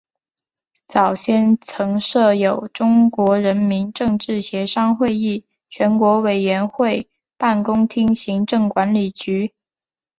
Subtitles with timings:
[0.87, 9.53] 早先曾设有中国人民政治协商会议全国委员会办公厅行政管理局。